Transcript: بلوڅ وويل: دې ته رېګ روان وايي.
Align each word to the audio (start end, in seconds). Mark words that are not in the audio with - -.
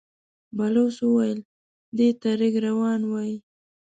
بلوڅ 0.57 0.95
وويل: 1.07 1.39
دې 1.97 2.09
ته 2.21 2.29
رېګ 2.39 2.55
روان 2.67 3.01
وايي. 3.11 3.37